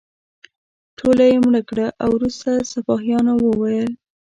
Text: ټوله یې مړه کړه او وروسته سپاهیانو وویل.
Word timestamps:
ټوله 0.97 1.23
یې 1.31 1.37
مړه 1.45 1.61
کړه 1.69 1.87
او 2.03 2.09
وروسته 2.17 2.49
سپاهیانو 2.71 3.33
وویل. 3.41 3.91